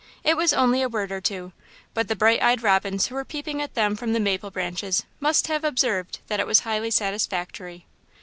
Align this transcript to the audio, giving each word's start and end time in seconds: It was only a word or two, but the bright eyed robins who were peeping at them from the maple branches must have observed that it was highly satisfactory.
It 0.23 0.35
was 0.35 0.51
only 0.51 0.81
a 0.81 0.89
word 0.89 1.11
or 1.11 1.21
two, 1.21 1.53
but 1.93 2.07
the 2.07 2.15
bright 2.15 2.41
eyed 2.41 2.63
robins 2.63 3.05
who 3.05 3.13
were 3.13 3.23
peeping 3.23 3.61
at 3.61 3.75
them 3.75 3.95
from 3.95 4.13
the 4.13 4.19
maple 4.19 4.49
branches 4.49 5.03
must 5.19 5.45
have 5.45 5.63
observed 5.63 6.21
that 6.25 6.39
it 6.39 6.47
was 6.47 6.61
highly 6.61 6.89
satisfactory. 6.89 7.85